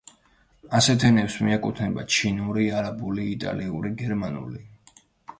[0.77, 4.63] ასეთ ენებს მიეკუთვნება ჩინური, არაბული, იტალიური, გერმანული.